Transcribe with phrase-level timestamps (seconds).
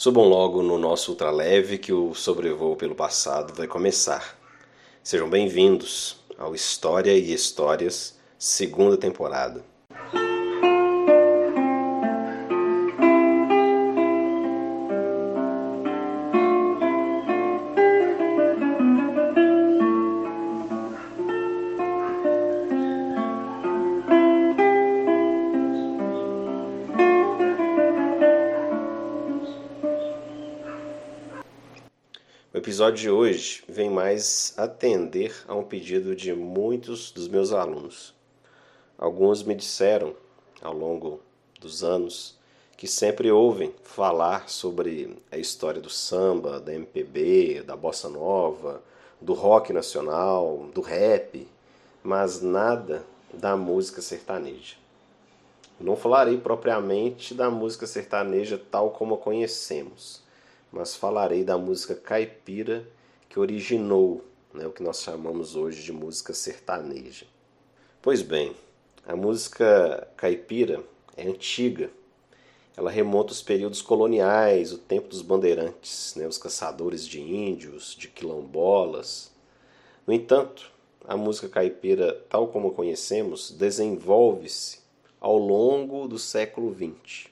[0.00, 4.38] Subam logo no nosso ultraleve que o sobrevoo pelo passado vai começar.
[5.02, 9.64] Sejam bem-vindos ao História e Histórias, segunda temporada.
[32.78, 38.14] Episódio de hoje vem mais atender a um pedido de muitos dos meus alunos.
[38.96, 40.14] Alguns me disseram,
[40.62, 41.18] ao longo
[41.60, 42.38] dos anos,
[42.76, 48.80] que sempre ouvem falar sobre a história do samba, da MPB, da bossa nova,
[49.20, 51.48] do rock nacional, do rap,
[52.00, 53.02] mas nada
[53.34, 54.76] da música sertaneja.
[55.80, 60.27] Não falarei propriamente da música sertaneja tal como a conhecemos
[60.72, 62.86] mas falarei da música caipira
[63.28, 67.26] que originou né, o que nós chamamos hoje de música sertaneja.
[68.00, 68.54] Pois bem,
[69.06, 70.82] a música caipira
[71.16, 71.90] é antiga.
[72.76, 78.08] Ela remonta os períodos coloniais, o tempo dos bandeirantes, né, os caçadores de índios, de
[78.08, 79.32] quilombolas.
[80.06, 80.70] No entanto,
[81.06, 84.78] a música caipira, tal como a conhecemos, desenvolve-se
[85.20, 87.28] ao longo do século XX.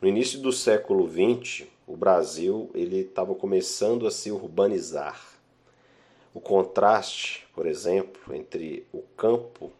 [0.00, 5.20] No início do século XX, o Brasil ele estava começando a se urbanizar.
[6.32, 9.72] O contraste, por exemplo, entre o campo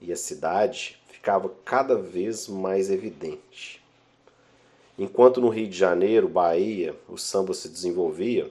[0.00, 3.82] e a cidade ficava cada vez mais evidente.
[4.96, 8.48] Enquanto no Rio de Janeiro, Bahia, o samba se desenvolvia,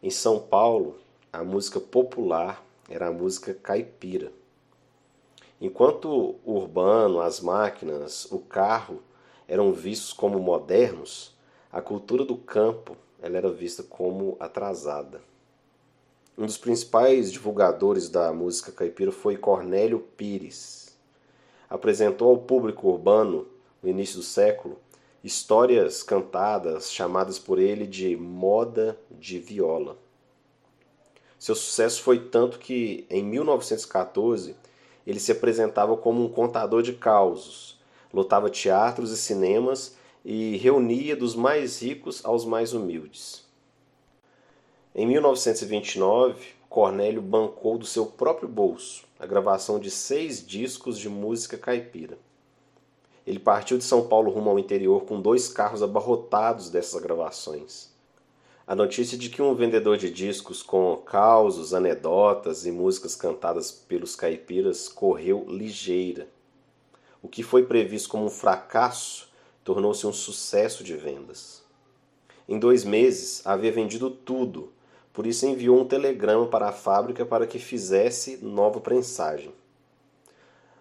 [0.00, 0.96] em São Paulo,
[1.32, 4.30] a música popular era a música caipira.
[5.60, 9.02] Enquanto o urbano, as máquinas, o carro
[9.48, 11.34] eram vistos como modernos,
[11.76, 15.20] a cultura do campo ela era vista como atrasada.
[16.38, 20.96] Um dos principais divulgadores da música caipira foi Cornélio Pires.
[21.68, 23.46] Apresentou ao público urbano,
[23.82, 24.78] no início do século,
[25.22, 29.98] histórias cantadas chamadas por ele de moda de viola.
[31.38, 34.56] Seu sucesso foi tanto que, em 1914,
[35.06, 37.78] ele se apresentava como um contador de causos,
[38.14, 39.94] lotava teatros e cinemas
[40.28, 43.44] e reunia dos mais ricos aos mais humildes.
[44.92, 51.56] Em 1929, Cornélio bancou do seu próprio bolso a gravação de seis discos de música
[51.56, 52.18] caipira.
[53.24, 57.94] Ele partiu de São Paulo rumo ao interior com dois carros abarrotados dessas gravações.
[58.66, 64.16] A notícia de que um vendedor de discos com causos, anedotas e músicas cantadas pelos
[64.16, 66.26] caipiras correu ligeira.
[67.22, 69.25] O que foi previsto como um fracasso
[69.66, 71.60] tornou-se um sucesso de vendas.
[72.48, 74.72] Em dois meses havia vendido tudo,
[75.12, 79.52] por isso enviou um telegrama para a fábrica para que fizesse nova prensagem.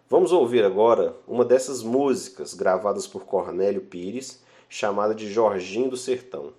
[0.07, 6.53] Vamos ouvir agora uma dessas músicas gravadas por Cornélio Pires, chamada de Jorginho do Sertão.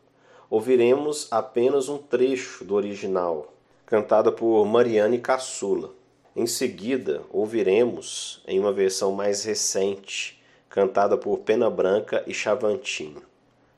[0.50, 3.54] Ouviremos apenas um trecho do original,
[3.86, 5.94] cantada por Mariane Caçula.
[6.34, 10.36] Em seguida, ouviremos, em uma versão mais recente,
[10.76, 13.22] cantada por Pena Branca e Chavantinho.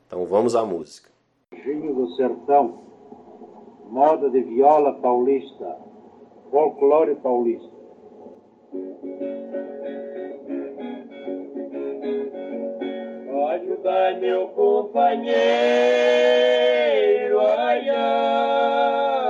[0.04, 1.08] Então vamos à música.
[1.52, 2.80] Vinho do Sertão,
[3.88, 5.76] moda de viola paulista,
[6.50, 7.78] folclore paulista.
[13.50, 15.36] Ajudai meu companheiro,
[17.40, 19.27] ai, ai,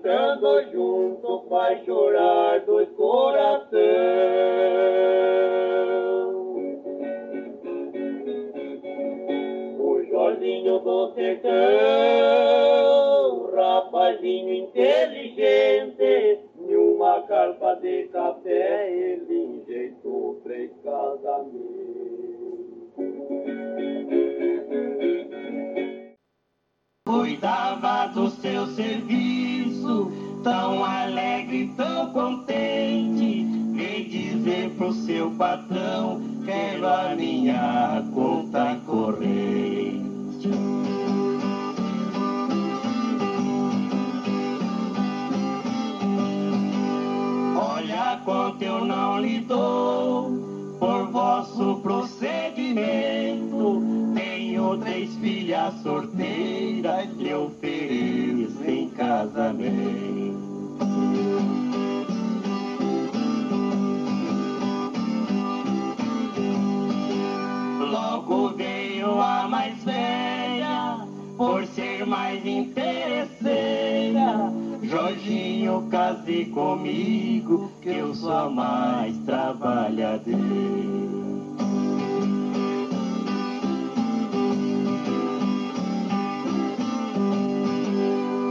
[0.00, 2.09] cantando junto, faz chorar
[76.60, 80.38] comigo, que eu sou mais trabalhadeira.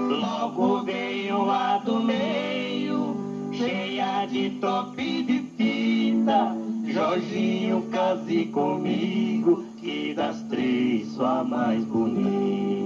[0.10, 3.16] Logo veio a do meio,
[3.52, 6.58] cheia de top de fita.
[6.88, 12.79] Jorginho, case comigo, que das três sou a mais bonita.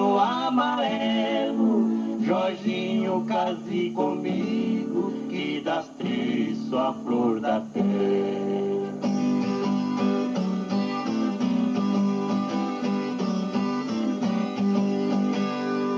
[0.00, 1.90] Vestidinho amarelo.
[2.24, 8.50] Jorginho, case comigo, que das três a flor da terra.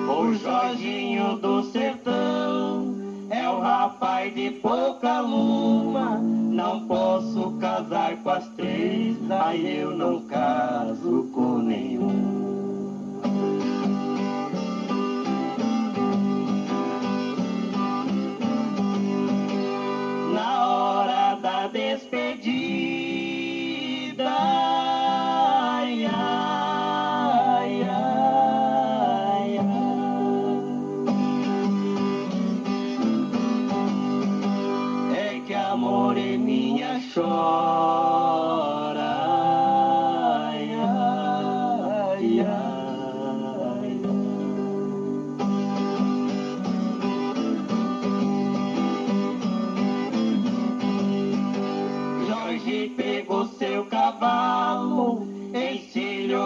[0.09, 2.95] O Jorginho do sertão
[3.29, 6.19] é o rapaz de pouca luma.
[6.19, 10.21] Não posso casar com as três, aí eu não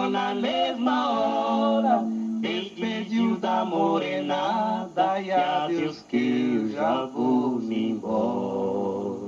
[0.09, 2.03] na mesma hora,
[2.39, 9.27] despediu da morenada e adeus que eu já vou me embora.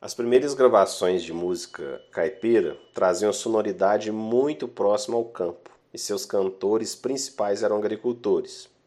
[0.00, 6.94] As primeiras gravações de música caipira traziam sonoridade muito próxima ao campo, e seus cantores
[6.94, 8.77] principais eram agricultores.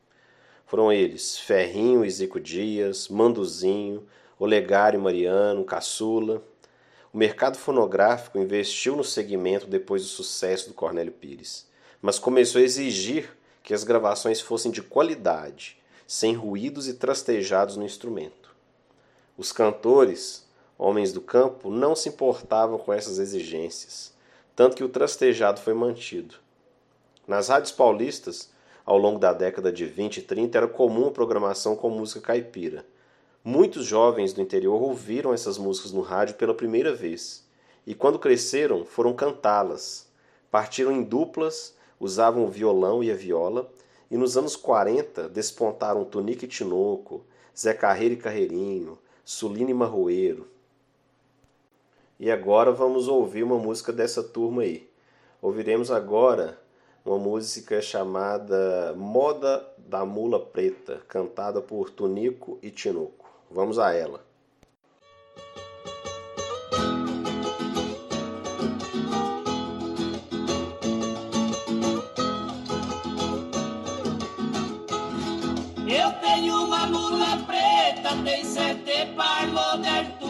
[0.71, 4.07] Foram eles Ferrinho e Zico Dias, Manduzinho,
[4.39, 6.41] Olegário Mariano, Caçula.
[7.11, 11.67] O mercado fonográfico investiu no segmento depois do sucesso do Cornélio Pires,
[12.01, 15.77] mas começou a exigir que as gravações fossem de qualidade,
[16.07, 18.55] sem ruídos e trastejados no instrumento.
[19.37, 20.47] Os cantores,
[20.77, 24.13] homens do campo, não se importavam com essas exigências,
[24.55, 26.35] tanto que o trastejado foi mantido.
[27.27, 28.49] Nas rádios paulistas,
[28.85, 32.85] ao longo da década de 20 e 30, era comum a programação com música caipira.
[33.43, 37.43] Muitos jovens do interior ouviram essas músicas no rádio pela primeira vez
[37.85, 40.07] e, quando cresceram, foram cantá-las.
[40.49, 43.71] Partiram em duplas, usavam o violão e a viola,
[44.09, 47.23] e nos anos 40 despontaram Tunique e Tinoco,
[47.57, 50.47] Zé Carreiro e Carreirinho, Sulino e Marroeiro.
[52.19, 54.87] E agora vamos ouvir uma música dessa turma aí.
[55.41, 56.60] Ouviremos agora
[57.03, 63.29] uma música chamada Moda da Mula Preta, cantada por Tunico e Tinoco.
[63.49, 64.23] Vamos a ela.
[75.87, 80.20] Eu tenho uma mula preta, tem sete palmos de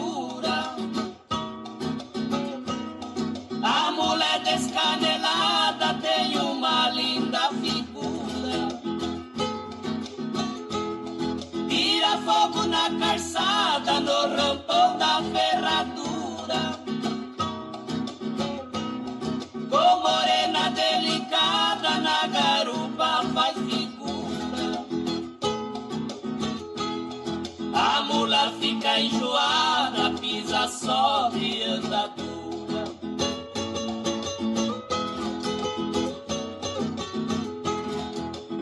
[28.92, 32.84] fica enjoada, pisa sobe e anda dura.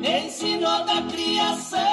[0.02, 1.89] Ensinou da criação,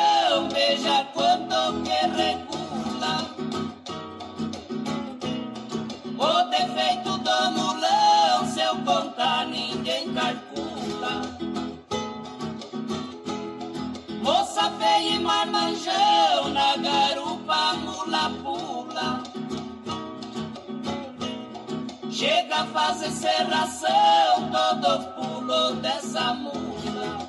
[22.77, 27.27] fazer serração, todo pulo dessa mula.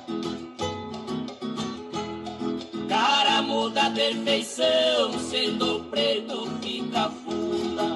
[2.87, 7.95] Cara muda perfeição, sendo preto fica fula.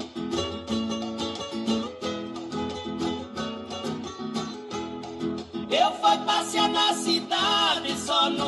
[5.69, 8.42] Eu fui passear na cidade só numa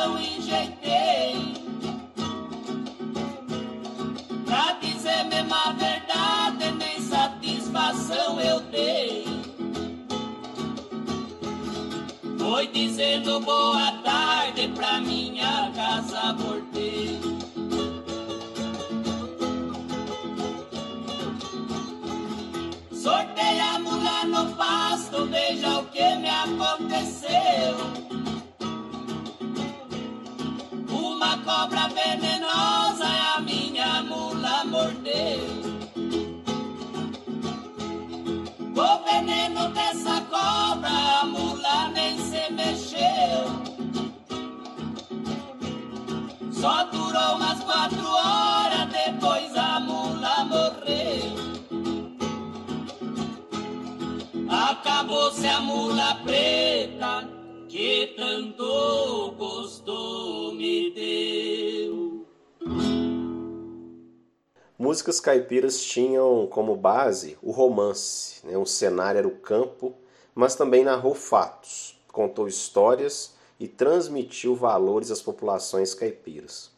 [0.00, 1.54] milhão enjeitei.
[4.46, 9.24] Pra dizer mesmo a verdade, nem satisfação eu dei.
[12.38, 17.20] Foi dizendo boa tarde pra minha casa voltei.
[22.92, 28.09] Sortei a mula no pasto, veja o que me aconteceu.
[55.10, 57.28] Acabou-se a mula preta
[57.68, 62.24] que tanto gosto me deu.
[64.78, 68.56] Músicas caipiras tinham como base o romance, né?
[68.56, 69.94] o cenário era o campo,
[70.32, 76.70] mas também narrou fatos, contou histórias e transmitiu valores às populações caipiras.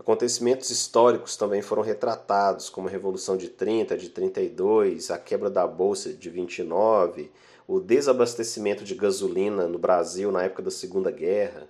[0.00, 5.64] Acontecimentos históricos também foram retratados, como a Revolução de 30, de 32, a quebra da
[5.64, 7.30] Bolsa de 29,
[7.66, 11.68] o desabastecimento de gasolina no Brasil na época da Segunda Guerra.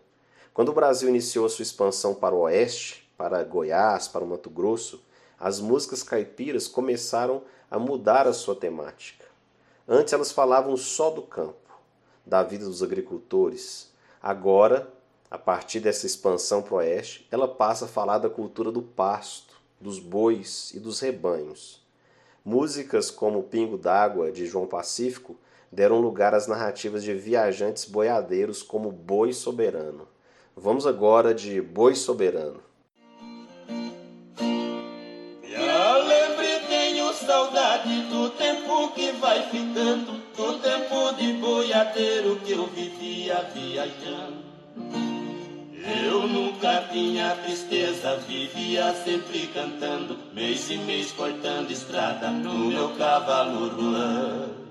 [0.55, 5.03] Quando o Brasil iniciou sua expansão para o oeste, para Goiás, para o Mato Grosso,
[5.39, 9.25] as músicas caipiras começaram a mudar a sua temática.
[9.89, 11.79] Antes elas falavam só do campo,
[12.25, 13.91] da vida dos agricultores.
[14.21, 14.93] Agora
[15.33, 19.59] a partir dessa expansão para o oeste, ela passa a falar da cultura do pasto,
[19.81, 21.81] dos bois e dos rebanhos.
[22.45, 25.35] Músicas como Pingo d'Água, de João Pacífico,
[25.73, 30.07] deram lugar às narrativas de viajantes boiadeiros como Boi Soberano.
[30.55, 32.61] Vamos agora de Boi Soberano.
[36.45, 43.43] E tenho saudade do tempo que vai ficando, do tempo de boiadeiro que eu vivia
[43.55, 44.53] viajando.
[46.05, 53.69] Eu nunca tinha tristeza, vivia sempre cantando, mês e mês cortando estrada no meu cavalo
[53.69, 54.63] ruã.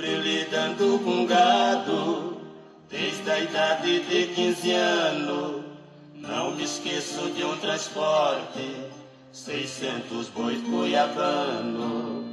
[0.00, 2.38] Sempre lidando com gado,
[2.88, 5.62] desde a idade de 15 anos.
[6.14, 8.76] Não me esqueço de um transporte,
[9.30, 12.24] 600 bois goiabano.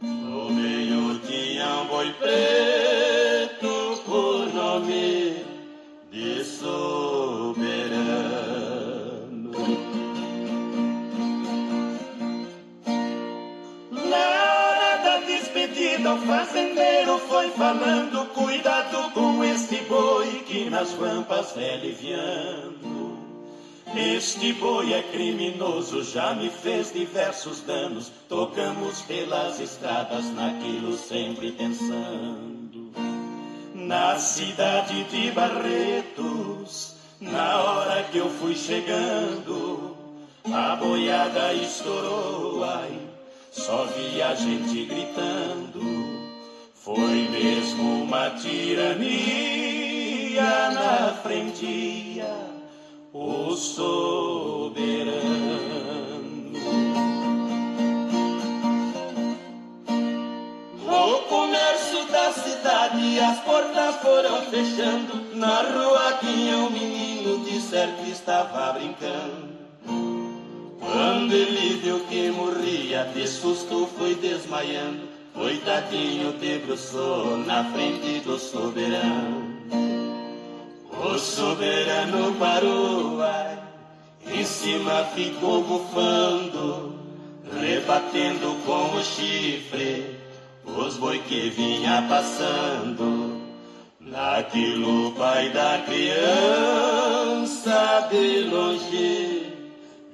[0.00, 5.44] No meio tinha um boi preto por nome
[6.12, 7.58] de soberano.
[13.90, 16.18] Na hora da despedida, o
[17.20, 22.98] foi falando: Cuidado com este boi que nas rampas é liviano.
[23.96, 28.12] Este boi é criminoso, já me fez diversos danos.
[28.28, 32.92] Tocamos pelas estradas, naquilo sempre pensando.
[33.74, 39.96] Na cidade de Barretos, na hora que eu fui chegando,
[40.44, 43.00] a boiada estourou, ai,
[43.50, 46.17] só vi a gente gritando.
[46.88, 49.04] Foi mesmo uma tirania
[50.70, 52.22] na frente,
[53.12, 55.12] o soberano.
[60.86, 65.36] O comércio da cidade, as portas foram fechando.
[65.36, 69.58] Na rua tinha um menino, de certo estava brincando.
[70.80, 75.17] Quando ele viu que morria, de susto foi desmaiando.
[75.38, 79.56] Coitadinho debruçou na frente do soberano.
[80.90, 83.56] O soberano parou, ai,
[84.26, 86.92] em cima ficou bufando,
[87.56, 90.18] rebatendo com o chifre
[90.64, 93.40] os boi que vinha passando.
[94.00, 96.18] Naquilo pai da criança
[98.10, 99.52] de longe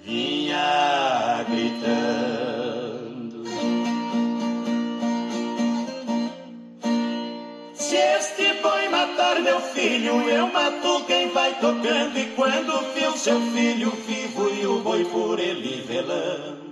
[0.05, 2.44] vinha gritando.
[9.75, 12.19] Filho, eu mato quem vai tocando.
[12.19, 16.65] E quando viu seu filho vivo e o boi por ele velando.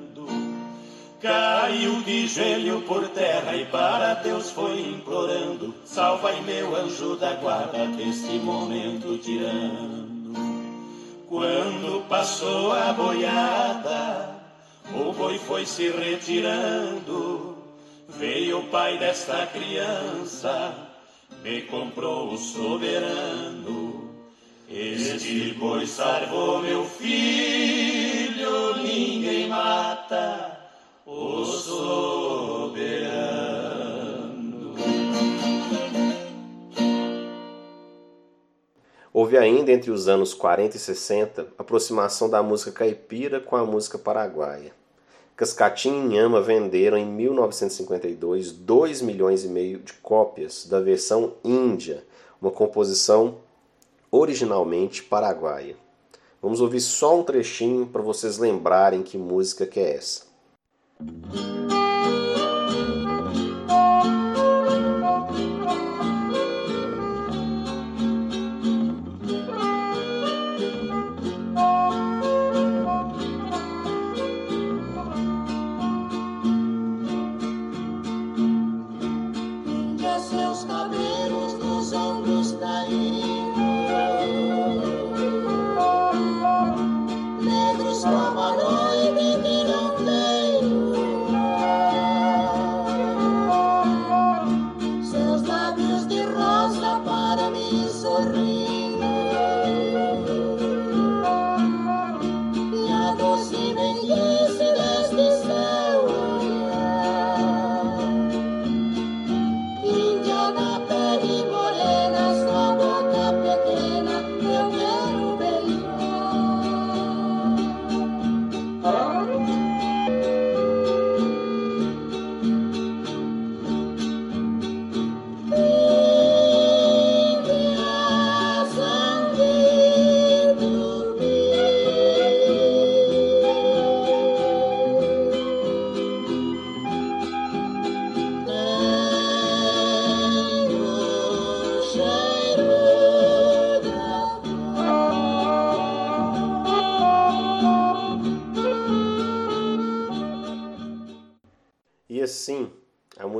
[1.20, 7.86] Caiu de joelho por terra e para Deus foi implorando: Salva-me, meu anjo da guarda,
[7.86, 10.32] deste momento tirando.
[11.28, 14.36] Quando passou a boiada,
[14.94, 17.56] o boi foi se retirando.
[18.08, 20.91] Veio o pai desta criança,
[21.42, 24.10] me comprou o soberano.
[24.70, 30.58] Este boi salvou meu filho, ninguém mata
[31.04, 32.72] o soberano.
[39.12, 43.98] Houve ainda entre os anos 40 e 60 aproximação da música caipira com a música
[43.98, 44.81] paraguaia.
[45.42, 52.04] Cascatinha e Inhama venderam em 1952 2 milhões e meio de cópias da versão índia,
[52.40, 53.38] uma composição
[54.08, 55.74] originalmente paraguaia.
[56.40, 60.26] Vamos ouvir só um trechinho para vocês lembrarem que música que é essa.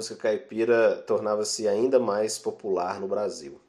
[0.03, 3.61] Música caipira tornava-se ainda mais popular no Brasil.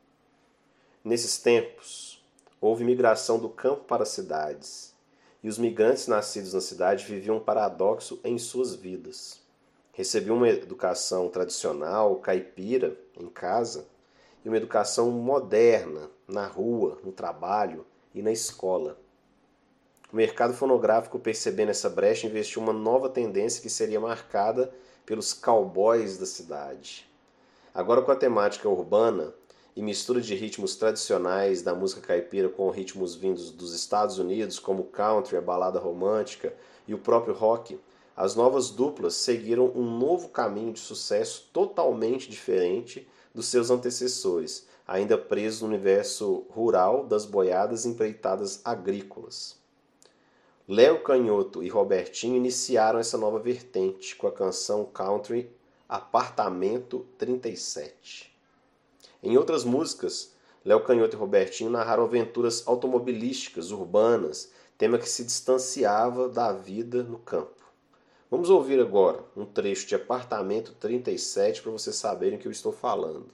[1.03, 2.25] Nesses tempos,
[2.59, 4.95] houve migração do campo para as cidades,
[5.43, 9.43] e os migrantes nascidos na cidade viviam um paradoxo em suas vidas.
[9.91, 13.85] Recebiam uma educação tradicional, caipira, em casa,
[14.43, 18.97] e uma educação moderna, na rua, no trabalho e na escola.
[20.11, 24.73] O mercado fonográfico, percebendo essa brecha, investiu uma nova tendência que seria marcada
[25.05, 27.09] pelos cowboys da cidade.
[27.73, 29.33] Agora com a temática urbana
[29.75, 34.83] e mistura de ritmos tradicionais da música caipira com ritmos vindos dos Estados Unidos, como
[34.83, 36.53] country, a balada romântica
[36.87, 37.79] e o próprio rock,
[38.15, 45.17] as novas duplas seguiram um novo caminho de sucesso totalmente diferente dos seus antecessores, ainda
[45.17, 49.62] presos no universo rural das boiadas empreitadas agrícolas.
[50.65, 55.52] Léo Canhoto e Robertinho iniciaram essa nova vertente com a canção country
[55.89, 58.34] Apartamento 37.
[59.21, 66.30] Em outras músicas, Léo Canhoto e Robertinho narraram aventuras automobilísticas urbanas, tema que se distanciava
[66.30, 67.62] da vida no campo.
[68.32, 72.71] Vamos ouvir agora um trecho de Apartamento 37 para vocês saberem o que eu estou
[72.71, 73.28] falando.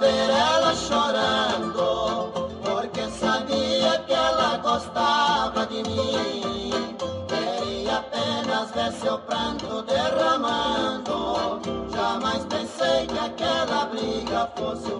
[0.00, 2.32] Ver ela chorando,
[2.64, 6.96] porque sabia que ela gostava de mim.
[7.28, 11.60] Queria apenas ver seu pranto derramando.
[11.94, 14.99] Jamais pensei que aquela briga fosse o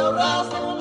[0.00, 0.79] Segui seu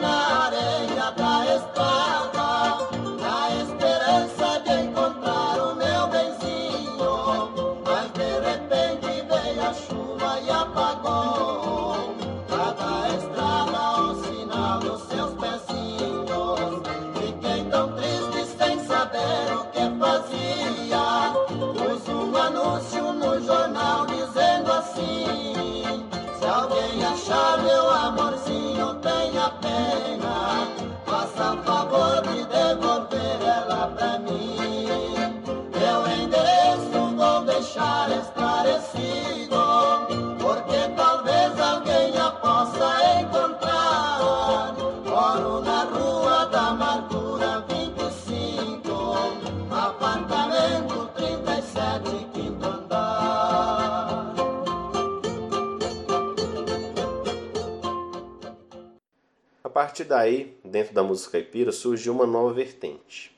[59.79, 63.33] partir daí, dentro da música caipira, surgiu uma nova vertente.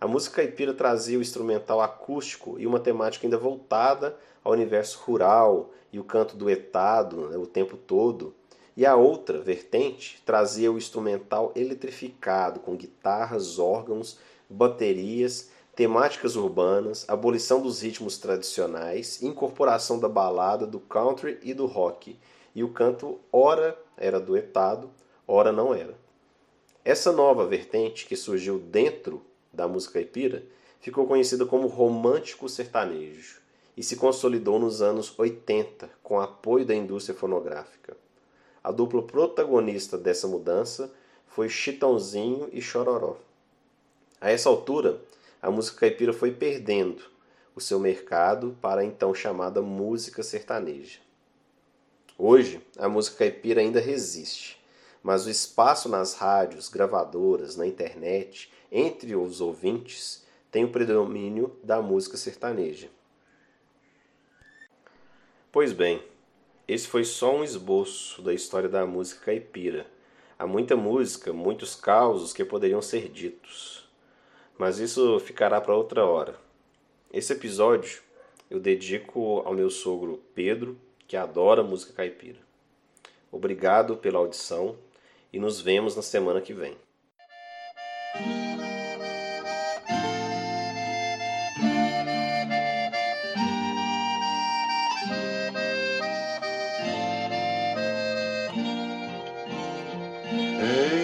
[0.00, 5.70] A música caipira trazia o instrumental acústico e uma temática ainda voltada ao universo rural
[5.92, 8.34] e o canto duetado né, o tempo todo.
[8.76, 14.18] E a outra vertente trazia o instrumental eletrificado, com guitarras, órgãos,
[14.50, 22.18] baterias, temáticas urbanas, abolição dos ritmos tradicionais, incorporação da balada, do country e do rock.
[22.52, 24.90] E o canto, ora era duetado,
[25.26, 25.94] ora não era.
[26.84, 30.44] Essa nova vertente que surgiu dentro da música caipira
[30.80, 33.40] ficou conhecida como romântico sertanejo
[33.76, 37.96] e se consolidou nos anos 80 com apoio da indústria fonográfica.
[38.62, 40.92] A dupla protagonista dessa mudança
[41.26, 43.16] foi Chitãozinho e Chororó.
[44.20, 45.00] A essa altura,
[45.42, 47.02] a música caipira foi perdendo
[47.54, 50.98] o seu mercado para a então chamada música sertaneja.
[52.16, 54.58] Hoje, a música caipira ainda resiste,
[55.04, 61.82] mas o espaço nas rádios, gravadoras, na internet, entre os ouvintes, tem o predomínio da
[61.82, 62.88] música sertaneja.
[65.52, 66.02] Pois bem,
[66.66, 69.86] esse foi só um esboço da história da música caipira.
[70.38, 73.86] Há muita música, muitos causos que poderiam ser ditos.
[74.56, 76.34] Mas isso ficará para outra hora.
[77.12, 78.00] Esse episódio
[78.50, 82.38] eu dedico ao meu sogro Pedro, que adora música caipira.
[83.30, 84.78] Obrigado pela audição
[85.34, 86.76] e nos vemos na semana que vem.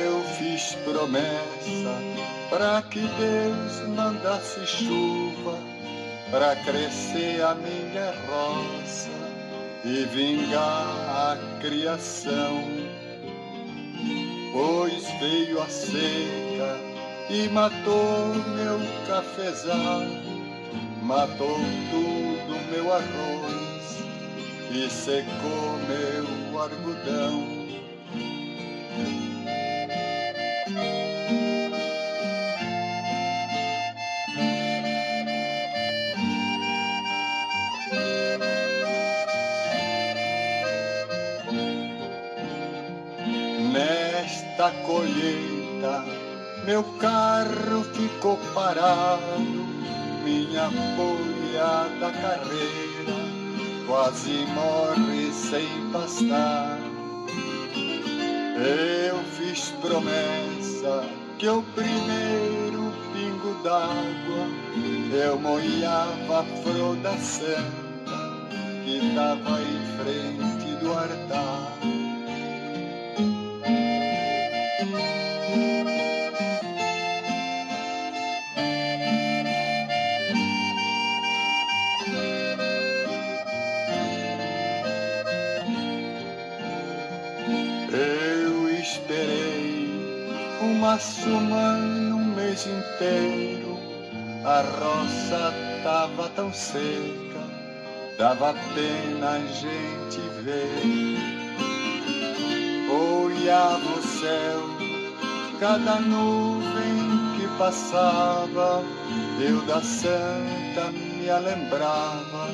[0.07, 1.93] Eu fiz promessa
[2.51, 5.59] para que Deus mandasse chuva
[6.31, 9.11] para crescer a minha roça
[9.85, 10.61] e vingar
[11.09, 12.80] a criação
[14.53, 16.79] pois veio a seca
[17.31, 20.03] e matou meu cafezal,
[21.03, 21.59] matou
[21.91, 23.99] tudo meu arroz
[24.71, 27.61] e secou meu algodão.
[45.11, 46.05] Colheita,
[46.65, 49.21] meu carro ficou parado,
[50.25, 53.17] minha boiada carreira
[53.87, 56.79] quase morre sem pastar.
[58.57, 61.05] Eu fiz promessa
[61.39, 64.47] que o primeiro pingo d'água
[65.13, 67.81] eu molhava a flor da santa
[68.85, 71.80] que tava em frente do altar.
[91.01, 93.79] Uma semana, um mês inteiro.
[94.45, 97.41] A roça tava tão seca,
[98.19, 101.19] dava pena a gente ver.
[102.91, 104.61] Olhava o céu,
[105.59, 107.01] cada nuvem
[107.37, 108.83] que passava,
[109.41, 112.49] eu da santa me lembrava,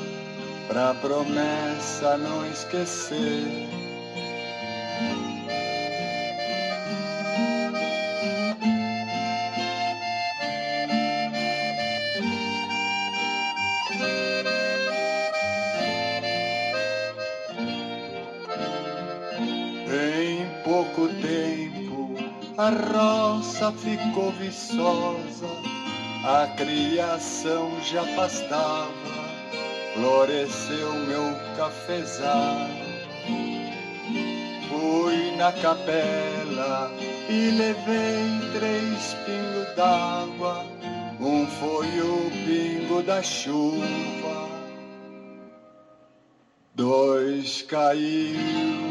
[0.67, 3.76] pra promessa não esquecer.
[22.69, 25.47] Roça ficou viçosa,
[26.23, 28.91] a criação já pastava,
[29.93, 32.67] floresceu meu cafezal.
[34.69, 36.91] Fui na capela
[37.29, 40.65] e levei três pingos d'água,
[41.19, 44.49] um foi o pingo da chuva,
[46.75, 48.86] dois caiu